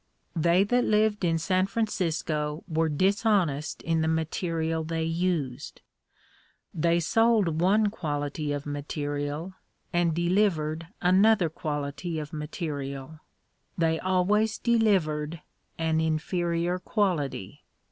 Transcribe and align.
They 0.35 0.63
that 0.63 0.83
lived 0.83 1.23
in 1.23 1.37
San 1.37 1.67
Francisco 1.67 2.63
were 2.67 2.89
dishonest 2.89 3.83
in 3.83 4.01
the 4.01 4.07
material 4.07 4.83
they 4.83 5.03
used. 5.03 5.81
They 6.73 6.99
sold 6.99 7.61
one 7.61 7.91
quality 7.91 8.51
of 8.51 8.65
material 8.65 9.53
and 9.93 10.15
delivered 10.15 10.87
another 11.03 11.49
quality 11.49 12.17
of 12.17 12.33
material. 12.33 13.19
They 13.77 13.99
always 13.99 14.57
delivered 14.57 15.43
an 15.77 15.99
inferior 16.01 16.79
quality. 16.79 17.63